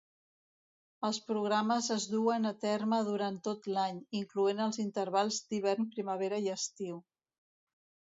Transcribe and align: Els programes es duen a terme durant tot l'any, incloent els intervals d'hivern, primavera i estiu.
Els 1.07 1.17
programes 1.25 1.89
es 1.95 2.07
duen 2.13 2.49
a 2.49 2.51
terme 2.63 2.99
durant 3.09 3.37
tot 3.47 3.67
l'any, 3.75 3.99
incloent 4.21 4.63
els 4.67 4.81
intervals 4.85 5.37
d'hivern, 5.51 5.87
primavera 5.99 6.41
i 6.47 6.51
estiu. 6.55 6.97